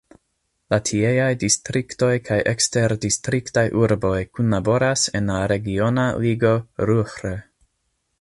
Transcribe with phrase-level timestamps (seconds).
[0.73, 6.55] La tieaj distriktoj kaj eksterdistriktaj urboj kunlaboras en la regiona ligo
[6.91, 7.29] Ruhr.